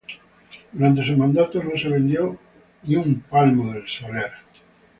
[0.71, 2.35] Durante su mandato no se vendió
[2.81, 4.31] ni un palmo del Saler.